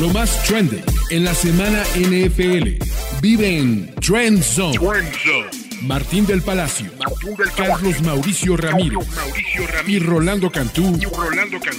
[0.00, 2.82] Lo más trending en la semana NFL.
[3.20, 4.78] Vive en Trend Zone.
[5.82, 6.90] Martín del Palacio,
[7.54, 9.06] Carlos Mauricio Ramírez,
[9.86, 10.98] y Rolando Cantú,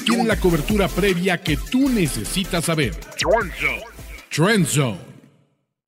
[0.06, 2.96] tienen la cobertura previa que tú necesitas saber.
[4.30, 5.12] Trend Zone.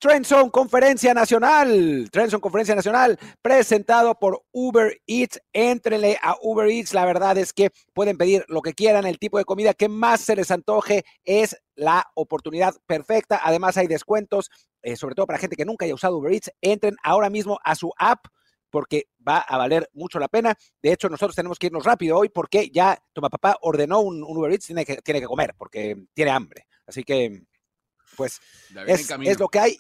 [0.04, 5.40] Trendson Conferencia Nacional, Trendson Conferencia Nacional, presentado por Uber Eats.
[5.54, 6.94] Éntrenle a Uber Eats.
[6.94, 10.20] La verdad es que pueden pedir lo que quieran, el tipo de comida que más
[10.20, 13.40] se les antoje es la oportunidad perfecta.
[13.44, 14.50] Además, hay descuentos,
[14.82, 16.52] eh, sobre todo para gente que nunca haya usado Uber Eats.
[16.62, 18.26] Entren ahora mismo a su app
[18.70, 20.58] porque va a valer mucho la pena.
[20.82, 24.52] De hecho, nosotros tenemos que irnos rápido hoy porque ya Toma Papá ordenó un, Uber
[24.52, 26.68] Eats, tiene que, tiene que comer porque tiene hambre.
[26.88, 27.44] Así que
[28.16, 28.40] pues
[28.88, 29.78] es, lo que hay.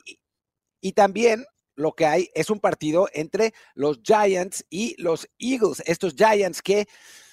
[0.79, 5.81] Y también lo que hay es un partido entre los Giants y los Eagles.
[5.85, 6.87] Estos Giants que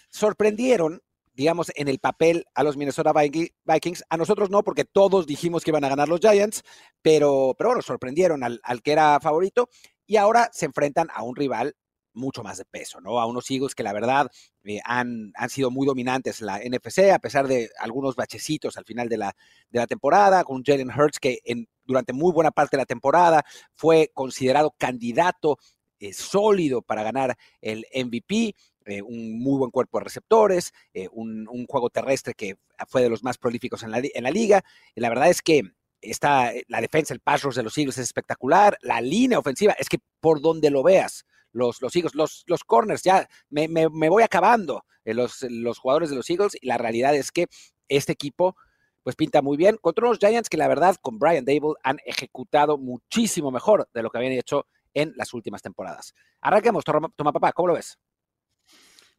[0.08, 1.02] sorprendieron,
[1.40, 4.04] digamos, en el papel a los Minnesota Vikings.
[4.10, 6.62] A nosotros no, porque todos dijimos que iban a ganar los Giants,
[7.00, 9.70] pero, pero bueno, sorprendieron al, al que era favorito
[10.04, 11.74] y ahora se enfrentan a un rival
[12.12, 13.18] mucho más de peso, ¿no?
[13.18, 14.30] A unos Eagles que la verdad
[14.64, 18.84] eh, han, han, sido muy dominantes en la NFC, a pesar de algunos bachecitos al
[18.84, 19.34] final de la,
[19.70, 23.46] de la temporada, con Jalen Hurts que en, durante muy buena parte de la temporada
[23.74, 25.56] fue considerado candidato
[26.00, 28.54] eh, sólido para ganar el MVP.
[28.86, 30.72] Eh, un muy buen cuerpo de receptores,
[31.12, 32.56] un, un, juego terrestre que
[32.88, 34.64] fue de los más prolíficos en la, en la liga.
[34.94, 35.62] Y la verdad es que
[36.00, 39.98] está la defensa, el pass de los Eagles es espectacular, la línea ofensiva, es que
[40.20, 44.84] por donde lo veas, los, los Eagles, los, los corners, ya me, me, voy acabando
[45.04, 47.46] eh, los, los jugadores de los Eagles y la realidad es que
[47.88, 48.56] este equipo
[49.02, 52.76] pues pinta muy bien contra unos Giants que la verdad con Brian Dable han ejecutado
[52.76, 56.14] muchísimo mejor de lo que habían hecho en las últimas temporadas.
[56.40, 57.98] Arranquemos, toma papá, ¿cómo lo ves?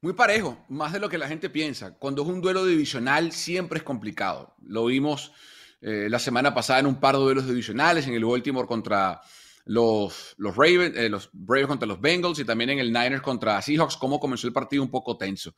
[0.04, 1.94] Muy parejo, más de lo que la gente piensa.
[1.94, 4.56] Cuando es un duelo divisional siempre es complicado.
[4.66, 5.32] Lo vimos
[5.80, 9.22] eh, la semana pasada en un par de duelos divisionales, en el Baltimore contra
[9.66, 13.62] los, los, Ravens, eh, los Braves contra los Bengals y también en el Niners contra
[13.62, 15.54] Seahawks, cómo comenzó el partido un poco tenso.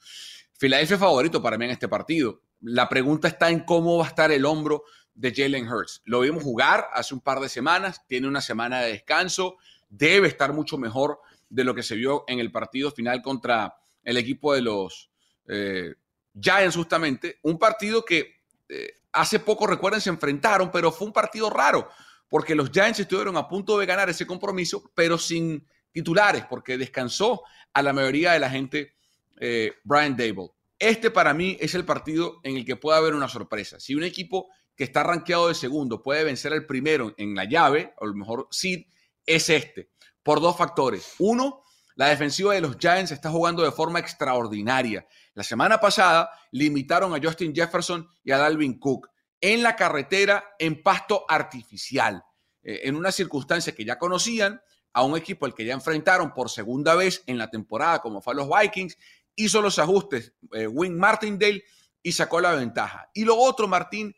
[0.60, 2.42] Filadelfia favorito para mí en este partido.
[2.60, 4.84] La pregunta está en cómo va a estar el hombro
[5.16, 6.02] de Jalen Hurts.
[6.04, 9.56] Lo vimos jugar hace un par de semanas, tiene una semana de descanso,
[9.88, 14.18] debe estar mucho mejor de lo que se vio en el partido final contra el
[14.18, 15.10] equipo de los
[15.48, 15.94] eh,
[16.40, 17.40] Giants justamente.
[17.44, 21.90] Un partido que eh, hace poco, recuerden, se enfrentaron, pero fue un partido raro
[22.34, 27.44] porque los Giants estuvieron a punto de ganar ese compromiso, pero sin titulares, porque descansó
[27.72, 28.96] a la mayoría de la gente
[29.40, 30.50] eh, Brian Dable.
[30.80, 33.80] Este para mí es el partido en el que puede haber una sorpresa.
[33.80, 37.94] Si un equipo que está rankeado de segundo puede vencer al primero en la llave,
[38.00, 38.88] o a lo mejor seed,
[39.28, 39.92] es este,
[40.24, 41.14] por dos factores.
[41.20, 41.62] Uno,
[41.96, 45.08] la defensiva de los Giants está jugando de forma extraordinaria.
[45.34, 49.10] La semana pasada limitaron a Justin Jefferson y a Dalvin Cook
[49.42, 52.24] en la carretera en pasto artificial,
[52.64, 54.62] eh, en una circunstancia que ya conocían,
[54.94, 58.36] a un equipo al que ya enfrentaron por segunda vez en la temporada, como fue
[58.36, 58.98] los Vikings,
[59.36, 61.64] hizo los ajustes eh, Martindale
[62.02, 63.10] y sacó la ventaja.
[63.14, 64.16] Y lo otro, Martín,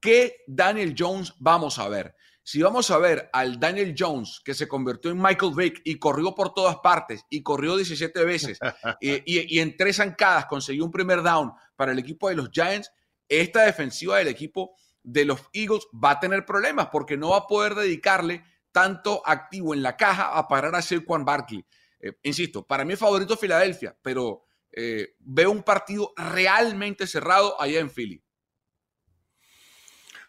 [0.00, 2.16] ¿qué Daniel Jones vamos a ver?
[2.50, 6.34] Si vamos a ver al Daniel Jones que se convirtió en Michael Vick y corrió
[6.34, 8.58] por todas partes y corrió 17 veces
[9.02, 12.90] y, y en tres zancadas consiguió un primer down para el equipo de los Giants,
[13.28, 17.46] esta defensiva del equipo de los Eagles va a tener problemas porque no va a
[17.46, 18.42] poder dedicarle
[18.72, 21.62] tanto activo en la caja a parar a Saquon Barkley.
[22.00, 27.78] Eh, insisto, para mí es favorito Filadelfia, pero eh, veo un partido realmente cerrado allá
[27.78, 28.24] en Philly.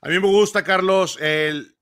[0.02, 1.18] A mí me gusta, Carlos,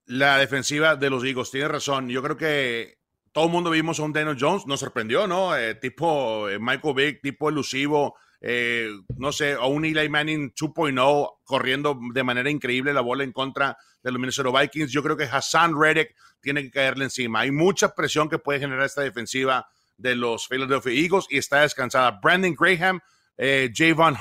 [0.07, 1.51] la defensiva de los Eagles.
[1.51, 2.09] Tienes razón.
[2.09, 2.97] Yo creo que
[3.31, 4.66] todo el mundo vimos a un Daniel Jones.
[4.66, 5.56] Nos sorprendió, ¿no?
[5.56, 12.00] Eh, tipo Michael Vick, tipo elusivo eh, no sé, a un Eli Manning 2.0 corriendo
[12.13, 14.91] de manera increíble la bola en contra de los Minnesota Vikings.
[14.91, 17.41] Yo creo que Hassan Reddick tiene que caerle encima.
[17.41, 19.67] Hay mucha presión que puede generar esta defensiva
[19.97, 22.19] de los Philadelphia Eagles y está descansada.
[22.22, 23.00] Brandon Graham,
[23.38, 23.72] eh,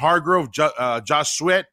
[0.00, 1.66] Hargrove, uh, Josh Sweat,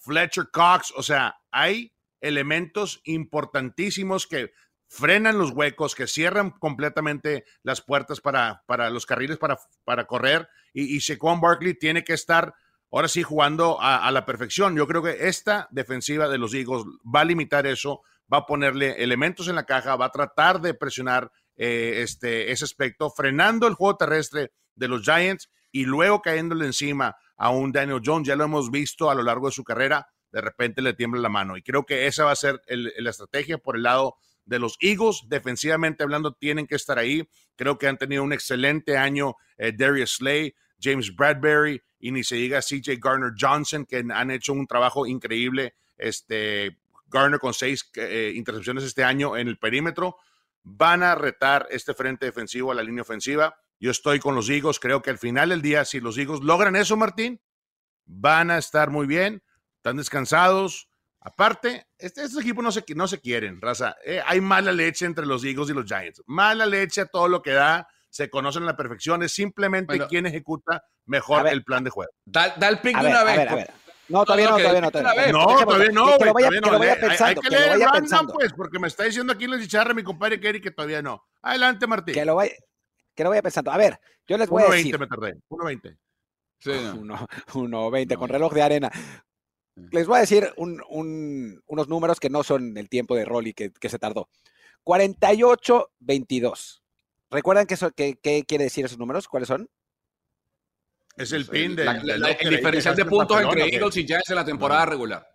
[0.00, 1.92] Fletcher Cox, o sea, hay
[2.26, 4.52] elementos importantísimos que
[4.88, 10.48] frenan los huecos, que cierran completamente las puertas para, para los carriles para, para correr
[10.72, 12.54] y, y Barkley tiene que estar
[12.92, 14.76] ahora sí jugando a, la perfección.
[14.76, 19.02] Yo creo que esta defensiva de los Eagles va a limitar eso, va a ponerle
[19.02, 23.74] elementos en la caja, va a tratar de presionar eh, este, ese aspecto, frenando el
[23.74, 28.28] juego terrestre de los Giants y luego cayéndole encima a un Daniel Jones.
[28.28, 31.28] Ya lo hemos visto a lo largo de su carrera, de repente le tiembla la
[31.28, 31.56] mano.
[31.56, 35.20] Y creo que esa va a ser la estrategia por el lado de los Eagles.
[35.28, 37.28] Defensivamente hablando, tienen que estar ahí.
[37.54, 40.52] Creo que han tenido un excelente año eh, Darius Slay,
[40.82, 45.76] James Bradbury y ni se diga CJ Garner Johnson, que han hecho un trabajo increíble
[45.96, 50.16] este, Garner con seis eh, intercepciones este año en el perímetro.
[50.64, 53.54] Van a retar este frente defensivo a la línea ofensiva.
[53.78, 54.80] Yo estoy con los Eagles.
[54.80, 57.40] Creo que al final del día, si los Eagles logran eso, Martín,
[58.04, 59.44] van a estar muy bien.
[59.84, 60.88] Están descansados.
[61.20, 63.94] Aparte, este, estos equipos no se, no se quieren, raza.
[64.02, 66.22] Eh, hay mala leche entre los Eagles y los Giants.
[66.24, 67.86] Mala leche a todo lo que da.
[68.08, 69.22] Se conocen a la perfección.
[69.22, 72.10] Es simplemente quien ejecuta mejor el plan de juego.
[72.24, 73.68] Da, el pick de una vez.
[74.08, 74.90] No, todavía no, todavía no.
[74.90, 76.18] Todavía no, todavía no.
[76.18, 76.78] Que lo vaya, no.
[77.00, 77.24] pensando.
[77.26, 80.02] Hay que, leer el random, pues, porque me está diciendo aquí en la chicharra mi
[80.02, 81.26] compadre Kerry que todavía no.
[81.42, 82.14] Adelante, Martín.
[82.14, 82.54] Que lo vaya,
[83.14, 83.70] que lo vaya pensando.
[83.70, 84.96] A ver, yo les voy a decir.
[84.96, 85.34] 1.20 me tardé.
[85.50, 85.98] 1.20.
[86.60, 88.90] Sí, 1.20 con reloj de arena.
[89.76, 93.98] Les voy a decir unos números que no son el tiempo de Rolly que, se
[93.98, 94.28] tardó.
[94.84, 96.82] 48-22.
[97.30, 99.26] ¿Recuerdan qué, qué, quiere decir esos números?
[99.26, 99.68] ¿Cuáles son?
[101.16, 104.86] Es el pin de, el diferencial de puntos entre Eagles y Giants en la temporada
[104.86, 105.28] regular.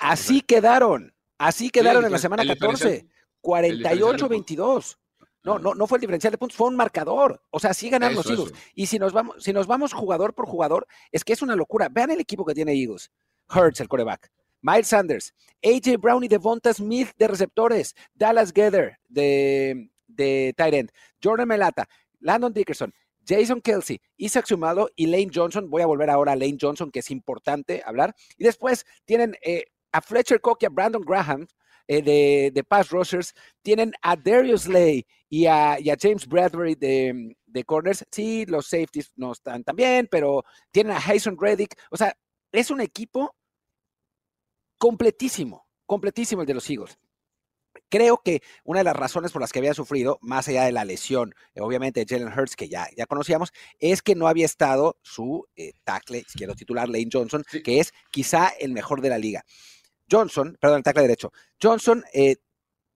[0.00, 1.14] Así quedaron.
[1.38, 3.06] Así quedaron en la semana 14.
[3.42, 4.96] 48-22.
[5.44, 7.42] No, no, no fue el diferencial de puntos, fue un marcador.
[7.50, 8.52] O sea, sí ganaron los Eagles.
[8.74, 11.88] Y si nos, vamos, si nos vamos jugador por jugador, es que es una locura.
[11.90, 13.10] Vean el equipo que tiene Eagles.
[13.54, 14.30] Hurts, el coreback.
[14.62, 20.90] Miles Sanders, AJ Brown y Devonta Smith de receptores, Dallas Gather de, de tight end,
[21.22, 21.88] Jordan Melata,
[22.20, 22.92] Landon Dickerson,
[23.26, 25.68] Jason Kelsey, Isaac Sumado y Lane Johnson.
[25.68, 28.14] Voy a volver ahora a Lane Johnson, que es importante hablar.
[28.36, 31.46] Y después tienen eh, a Fletcher Cook y a Brandon Graham
[31.88, 33.34] eh, de, de, Pass Rushers.
[33.62, 38.04] Tienen a Darius Lay y a, James Bradbury de, de, Corners.
[38.10, 41.76] Sí, los safeties no están tan bien, pero tienen a Jason Reddick.
[41.90, 42.16] O sea,
[42.52, 43.34] es un equipo
[44.82, 46.98] completísimo, completísimo el de los Eagles.
[47.88, 50.84] Creo que una de las razones por las que había sufrido, más allá de la
[50.84, 55.46] lesión, obviamente de Jalen Hurts, que ya, ya conocíamos, es que no había estado su
[55.54, 59.44] eh, tackle izquierdo titular, Lane Johnson, que es quizá el mejor de la liga.
[60.10, 61.32] Johnson, perdón, el tackle derecho,
[61.62, 62.38] Johnson eh,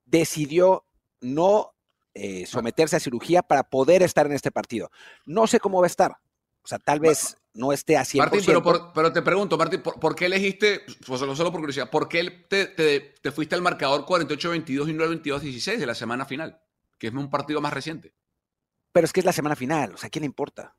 [0.03, 0.85] decidió
[1.21, 1.73] no
[2.13, 4.91] eh, someterse a cirugía para poder estar en este partido.
[5.25, 6.17] No sé cómo va a estar.
[6.63, 8.19] O sea, tal vez no esté así.
[8.19, 12.07] Martín, pero, pero te pregunto, Martín, ¿por, qué elegiste, pues, solo, solo por curiosidad, por
[12.07, 16.61] qué te, te, fuiste al marcador 48-22 y no al 22-16 de la semana final?
[16.99, 18.13] Que es un partido más reciente.
[18.91, 20.75] Pero es que es la semana final, o sea, ¿qué le importa?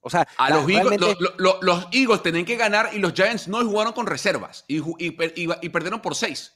[0.00, 1.00] O sea, a los, Eagles,
[1.38, 5.16] los Eagles tenían que ganar y los Giants no jugaron con reservas y, y,
[5.62, 6.54] y perdieron por seis.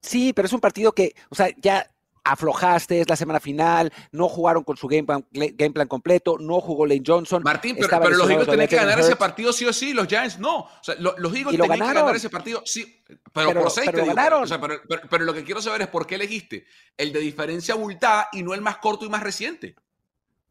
[0.00, 1.88] Sí, pero es un partido que, o sea, ya
[2.24, 6.60] aflojaste, es la semana final, no jugaron con su game plan, game plan completo, no
[6.60, 7.42] jugó Lane Johnson.
[7.42, 10.60] Martín, pero, los Eagles tenían que ganar ese partido sí o sí, los Giants no.
[10.60, 13.02] O sea, los, Eagles tenían que ganar ese partido sí,
[13.32, 14.44] pero, por seis pero, ganaron.
[14.44, 16.66] O sea, pero, lo que quiero saber es por qué elegiste
[16.96, 19.74] el de diferencia abultada y no el más corto y más reciente.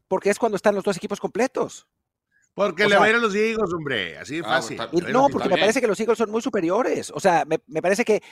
[0.08, 1.86] Porque es cuando están los dos equipos completos.
[2.54, 4.78] Porque le va a ir a los Eagles, hombre, así de ah, fácil.
[5.10, 7.10] no, porque me parece que los Eagles son muy superiores.
[7.14, 8.22] O sea, me, me parece que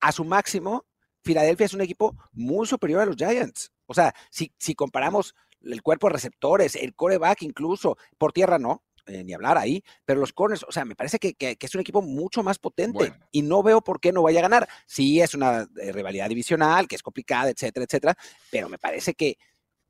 [0.00, 0.84] a su máximo
[1.28, 3.70] Filadelfia es un equipo muy superior a los Giants.
[3.84, 8.82] O sea, si, si comparamos el cuerpo de receptores, el coreback incluso, por tierra no,
[9.04, 12.00] eh, ni hablar ahí, pero los corners, o sea, me parece que, es un equipo
[12.00, 14.68] mucho más potente y no veo por qué no vaya a ganar.
[14.86, 18.16] Sí, es una eh, rivalidad divisional, que es complicada, etcétera, etcétera,
[18.50, 19.36] pero me parece que,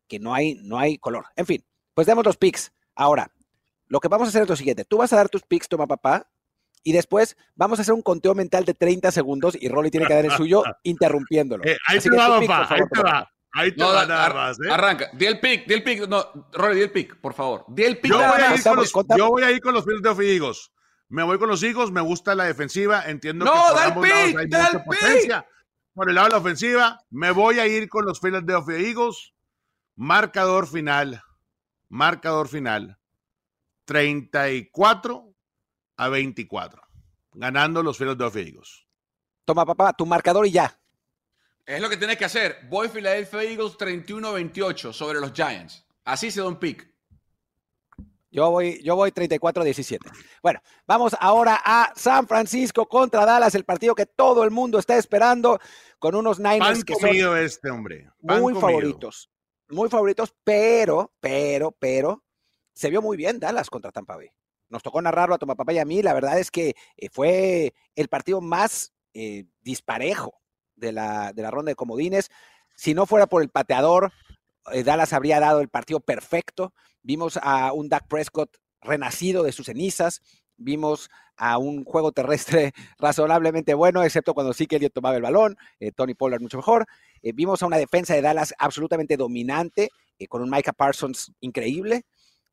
[0.09, 1.27] que no, hay, no hay color.
[1.37, 1.65] En fin,
[1.95, 2.73] pues demos los picks.
[2.97, 3.31] Ahora,
[3.87, 5.87] lo que vamos a hacer es lo siguiente, tú vas a dar tus picks, toma
[5.87, 6.29] papá,
[6.89, 10.15] y después vamos a hacer un conteo mental de 30 segundos y Rolly tiene que
[10.15, 11.63] dar el suyo interrumpiéndolo.
[11.63, 14.07] Eh, ahí, te va, papá, ahí te va, ahí te va.
[14.07, 14.71] nada más, ¿eh?
[14.71, 16.09] Arranca, di el pick, di el pick.
[16.09, 17.67] No, Rolly, di el pick, por favor.
[17.69, 18.11] Di el pick.
[18.11, 20.51] Yo, voy a, ir con los, yo voy a ir con los Philadelphia
[21.11, 24.15] Me voy con los higos, me gusta la defensiva, entiendo no, que por ambos pick,
[24.15, 25.47] lados hay mucha potencia.
[25.93, 29.35] Por el lado de la ofensiva, me voy a ir con los Philadelphia Eagles.
[29.95, 31.23] Marcador final,
[31.91, 32.99] marcador final,
[33.85, 35.28] 34
[35.99, 36.81] a 24,
[37.35, 38.87] ganando los Philadelphia Eagles.
[39.45, 40.81] Toma, papá, tu marcador y ya.
[41.67, 42.61] Es lo que tienes que hacer.
[42.71, 45.85] Voy Philadelphia Eagles 31-28 sobre los Giants.
[46.05, 46.89] Así se da un pick.
[48.31, 49.99] Yo voy, yo voy 34-17.
[50.43, 54.97] Bueno, vamos ahora a San Francisco contra Dallas, el partido que todo el mundo está
[54.97, 55.59] esperando,
[55.99, 58.09] con unos Niners que son este hombre.
[58.21, 59.31] muy favoritos.
[59.71, 62.23] Muy favoritos, pero, pero, pero,
[62.73, 64.31] se vio muy bien Dallas contra Tampa Bay
[64.71, 68.09] nos tocó narrarlo a Papá y a mí, la verdad es que eh, fue el
[68.09, 70.41] partido más eh, disparejo
[70.77, 72.31] de la, de la ronda de comodines.
[72.77, 74.13] Si no fuera por el pateador,
[74.73, 76.73] eh, Dallas habría dado el partido perfecto.
[77.03, 80.21] Vimos a un Dak Prescott renacido de sus cenizas.
[80.57, 85.57] Vimos a un juego terrestre razonablemente bueno, excepto cuando sí que Elliot tomaba el balón,
[85.95, 86.85] Tony Pollard mucho mejor.
[87.23, 89.91] vimos a una defensa de Dallas absolutamente dominante,
[90.29, 92.05] con un Micah Parsons increíble.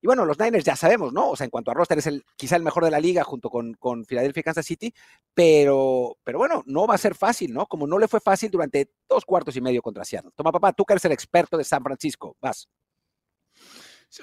[0.02, 1.32] Y bueno, los Niners ya sabemos, ¿no?
[1.32, 3.50] O sea, en cuanto a roster es el, quizá el mejor de la liga junto
[3.50, 4.94] con, con Philadelphia y Kansas City,
[5.34, 7.66] pero, pero bueno, no va a ser fácil, ¿no?
[7.66, 10.32] Como no le fue fácil durante dos cuartos y medio contra Seattle.
[10.36, 12.70] Toma, papá, tú que eres el experto de San Francisco, vas.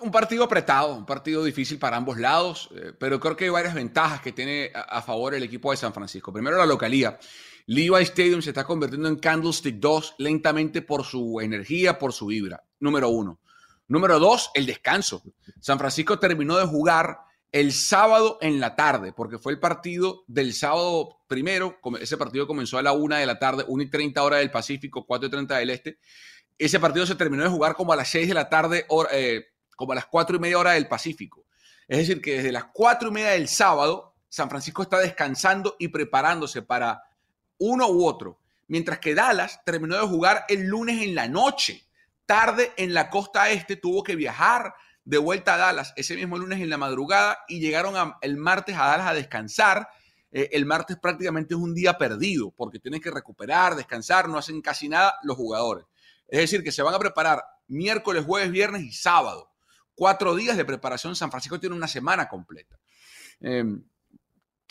[0.01, 3.75] Un partido apretado, un partido difícil para ambos lados, eh, pero creo que hay varias
[3.75, 6.33] ventajas que tiene a, favor el equipo de San Francisco.
[6.33, 7.19] Primero, la localía.
[7.67, 12.63] Levi Stadium se está convirtiendo en Candlestick 2 lentamente por su energía, por su vibra.
[12.81, 13.41] Número uno.
[13.89, 15.23] Número dos, el descanso.
[15.61, 17.19] San Francisco terminó de jugar
[17.53, 21.79] el sábado en la tarde, porque fue el partido del sábado primero.
[22.01, 25.05] Ese partido comenzó a la una de la tarde, 1 y 30 hora del Pacífico,
[25.07, 25.99] 4 y 30 del Este.
[26.59, 29.47] Ese partido se terminó de jugar como a las 6 de la tarde, eh,
[29.77, 31.45] como a las 4 y media hora del Pacífico.
[31.87, 35.89] Es decir, que desde las 4 y media del sábado, San Francisco está descansando y
[35.89, 37.03] preparándose para
[37.59, 38.39] uno u otro.
[38.69, 41.85] Mientras que Dallas terminó de jugar el lunes en la noche
[42.33, 44.75] tarde en la costa este, tuvo que viajar
[45.05, 48.87] de vuelta a Dallas ese mismo lunes en la madrugada y llegaron el martes a
[48.87, 49.87] Dallas a descansar.
[50.31, 54.63] Eh, el martes prácticamente es un día perdido porque tienen que recuperar, descansar, no hacen
[54.63, 55.85] casi nada los jugadores.
[56.27, 59.51] Es decir, que se van a preparar miércoles, jueves, viernes y sábado.
[59.95, 61.15] Cuatro días de preparación.
[61.15, 62.79] San Francisco tiene una semana completa.
[63.43, 63.85] Em,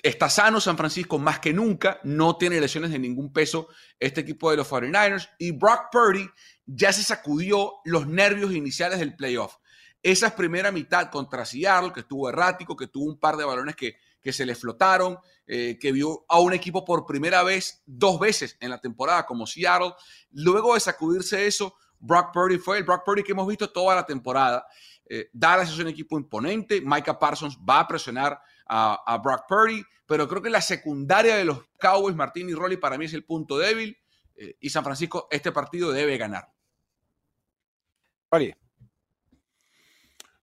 [0.03, 3.67] está sano San Francisco más que nunca, no tiene lesiones de ningún peso
[3.99, 6.29] este equipo de los 49ers y Brock Purdy
[6.65, 9.57] ya se sacudió los nervios iniciales del playoff.
[10.03, 13.95] Esa primera mitad contra Seattle, que estuvo errático, que tuvo un par de balones que,
[14.31, 18.69] se le flotaron, eh, que vio a un equipo por primera vez, dos veces en
[18.69, 19.93] la temporada como Seattle.
[20.31, 24.05] Luego de sacudirse eso, Brock Purdy fue el Brock Purdy que hemos visto toda la
[24.05, 24.65] temporada.
[25.05, 29.83] Eh, Dallas es un equipo imponente, Micah Parsons va a presionar a, a, Brock Purdy,
[30.07, 33.25] pero creo que la secundaria de los Cowboys, Martín y Rolly, para mí es el
[33.25, 33.97] punto débil.
[34.35, 36.47] Eh, y San Francisco este partido debe ganar.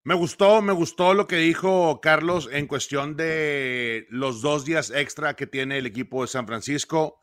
[0.04, 5.35] Me gustó, me gustó lo que dijo Carlos en cuestión de los dos días extra
[5.35, 7.20] que tiene el equipo de San Francisco.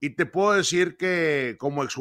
[0.00, 1.96] Y te puedo decir que como ex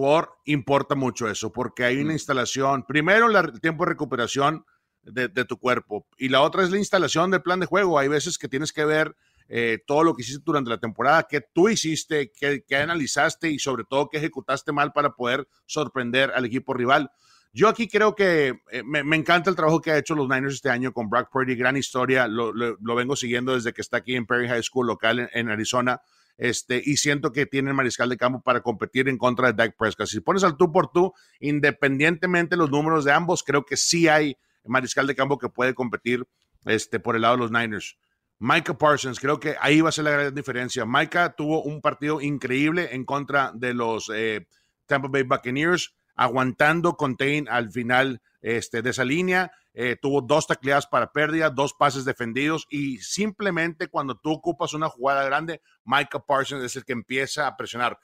[0.46, 2.14] importa mucho eso, porque hay una mm.
[2.14, 4.66] instalación, primero el tiempo de recuperación
[5.04, 8.00] de, tu cuerpo y la otra es la instalación del plan de juego.
[8.00, 9.16] Hay veces que tienes que ver
[9.50, 13.84] eh, todo lo que hiciste durante la temporada, qué tú hiciste, qué, analizaste y sobre
[13.84, 17.12] todo qué ejecutaste mal para poder sorprender al equipo rival.
[17.52, 20.70] Yo aquí creo que eh, me, encanta el trabajo que ha hecho los Niners este
[20.70, 22.52] año con Brock Purdy, gran historia, lo,
[22.96, 26.02] vengo siguiendo desde que está aquí en Perry High School local en, Arizona.
[26.36, 29.78] Este, y siento que tiene el mariscal de campo para competir en contra de Dak
[29.78, 30.08] Prescott.
[30.08, 34.08] Si pones al tú por tú, independientemente de los números de ambos, creo que sí
[34.08, 36.26] hay mariscal de campo que puede competir
[36.66, 37.98] este, por el lado de los Niners.
[38.40, 40.86] Micah Parsons, creo que ahí va a ser la gran diferencia.
[40.86, 44.48] Micah tuvo un partido increíble en contra de los eh,
[44.86, 49.52] Tampa Bay Buccaneers, aguantando contain al final este, de esa línea.
[49.74, 54.90] Eh, tuvo dos tacleadas para pérdida, dos pases defendidos y simplemente cuando tú ocupas una
[54.90, 57.98] jugada grande, Micah Parsons es el que empieza a presionar.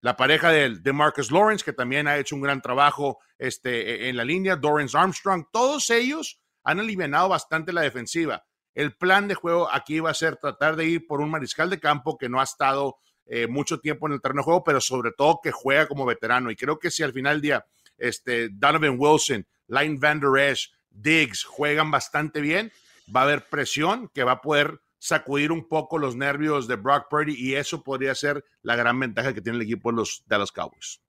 [0.00, 4.16] La pareja de, de Marcus Lawrence, que también ha hecho un gran trabajo este, en
[4.16, 8.44] la línea, Dorrance Armstrong, todos ellos han aliviado bastante la defensiva.
[8.74, 11.80] El plan de juego aquí va a ser tratar de ir por un mariscal de
[11.80, 15.12] campo que no ha estado eh, mucho tiempo en el terreno de juego, pero sobre
[15.12, 16.50] todo que juega como veterano.
[16.50, 17.66] Y creo que si al final del día
[17.98, 22.72] este, Donovan Wilson, Line Van Der Esch, Diggs juegan bastante bien,
[23.14, 27.08] va a haber presión que va a poder sacudir un poco los nervios de Brock
[27.10, 30.52] Purdy y eso podría ser la gran ventaja que tiene el equipo de los Dallas
[30.52, 31.02] Cowboys.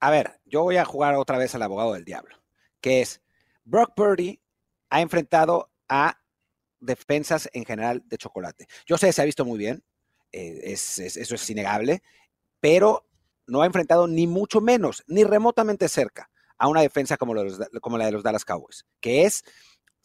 [0.00, 2.36] A ver, yo voy a jugar otra vez al abogado del diablo,
[2.80, 3.22] que es
[3.64, 4.40] Brock Purdy
[4.90, 6.18] ha enfrentado a
[6.80, 8.66] defensas en general de chocolate.
[8.86, 9.84] Yo sé, se ha visto muy bien,
[10.32, 12.02] eh, es, eso es innegable,
[12.60, 13.06] pero
[13.46, 17.34] no ha enfrentado ni mucho menos, ni remotamente cerca a una defensa como,
[17.80, 19.44] como la de los Dallas Cowboys, que es,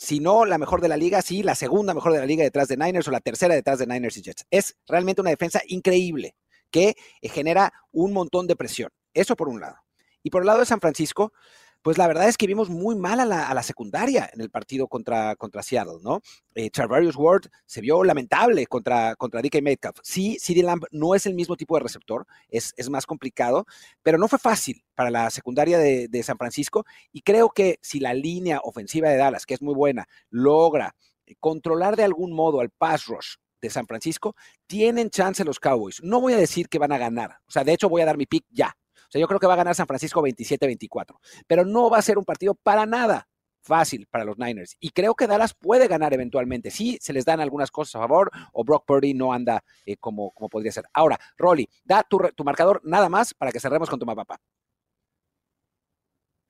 [0.02, 2.68] si no la mejor de la liga, sí, la segunda mejor de la liga detrás
[2.68, 4.48] de Niners o la tercera detrás de Niners y Jets.
[4.50, 6.36] Es realmente una defensa increíble
[6.72, 8.90] que eh, genera un montón de presión.
[9.14, 9.76] Eso por un lado.
[10.24, 11.34] Y por el lado de San Francisco,
[11.82, 15.36] pues la verdad es que vimos muy mal a la, secundaria en el partido contra,
[15.36, 16.22] contra Seattle, ¿no?
[16.56, 19.98] Eh, Charvarius Ward se vio lamentable contra, contra DK Metcalf.
[20.04, 23.66] Sí, CD Lamb no es el mismo tipo de receptor, es, es más complicado,
[24.04, 28.00] pero no fue fácil para la secundaria de, de San Francisco y creo que si
[28.00, 30.96] la línea ofensiva de Dallas, que es muy buena, logra
[31.40, 34.36] controlar de algún modo al pass rush de San Francisco,
[34.68, 36.02] tienen chance los Cowboys.
[36.04, 37.38] No voy a decir que van a ganar.
[37.48, 38.76] O sea, de hecho voy a dar mi pick ya.
[39.12, 42.02] O sea, yo creo que va a ganar San Francisco 27-24, pero no va a
[42.02, 43.28] ser un partido para nada
[43.62, 44.78] fácil para los Niners.
[44.80, 46.72] Y creo que Dallas puede ganar eventualmente.
[46.72, 50.32] Sí, se les dan algunas cosas a favor o Brock Purdy no anda eh, como,
[50.32, 50.86] como podría ser.
[50.94, 54.40] Ahora, Rolly, da tu, marcador nada más para que cerremos con tu papá.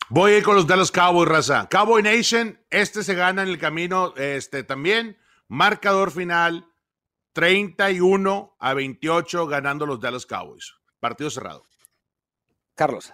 [0.09, 1.67] Voy a ir con los Dallas Cowboys, raza.
[1.67, 5.17] Cowboy Nation, este se gana en el camino este, también.
[5.47, 6.67] Marcador final,
[7.33, 10.75] 31 a 28 ganando los Dallas Cowboys.
[10.99, 11.70] Partido cerrado.
[12.75, 13.13] Carlos.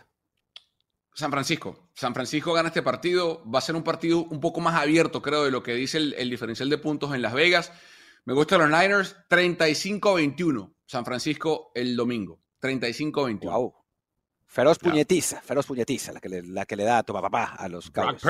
[1.14, 1.90] San Francisco.
[1.94, 3.44] San Francisco gana este partido.
[3.50, 6.30] Va a ser un partido un poco más abierto, creo, de lo que dice el,
[6.30, 7.72] diferencial de puntos en Las Vegas.
[8.26, 10.76] Me gustan los Niners, 35-21.
[10.86, 13.40] San Francisco el domingo, 35-21.
[13.42, 13.74] Wow.
[14.46, 17.68] Feroz puñetiza, feroz puñetiza, la que le, la que le da a tu papá a
[17.68, 18.24] los Cowboys.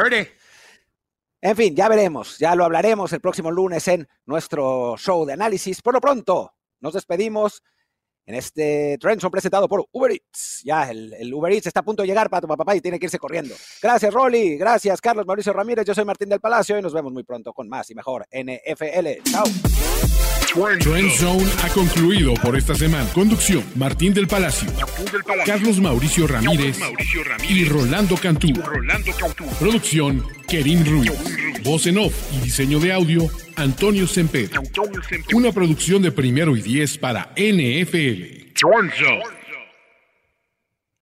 [1.39, 5.81] En fin, ya veremos, ya lo hablaremos el próximo lunes en nuestro show de análisis.
[5.83, 7.63] Por lo pronto, nos despedimos
[8.27, 10.61] en este Trenson presentado por Uber Eats.
[10.63, 13.05] Ya, el, Uber Eats está a punto de llegar para tu papá y tiene que
[13.05, 13.55] irse corriendo.
[13.81, 14.57] Gracias, Rolly.
[14.57, 15.85] Gracias, Carlos Mauricio Ramírez.
[15.85, 19.23] Yo soy Martín del Palacio y nos vemos muy pronto con más y mejor NFL.
[19.31, 19.45] Chao.
[20.53, 23.07] Trend Zone ha concluido por esta semana.
[23.13, 24.69] Conducción: Martín del Palacio,
[25.45, 26.79] Carlos Mauricio Ramírez,
[27.47, 28.53] y Rolando Cantú.
[29.59, 31.11] Producción: Kerim Ruiz.
[31.63, 34.49] Voz en off y diseño de audio: Antonio Semper.
[35.33, 38.47] Una producción de primero y diez para NFL.